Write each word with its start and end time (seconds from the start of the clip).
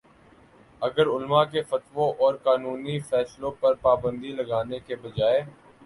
اگر 0.81 1.07
علما 1.07 1.43
کے 1.45 1.61
فتووں 1.63 2.11
اور 2.19 2.33
قانونی 2.43 2.99
فیصلوں 3.09 3.51
پر 3.59 3.73
پابندی 3.81 4.31
لگانے 4.33 4.79
کے 4.79 4.95
بجائے 5.03 5.41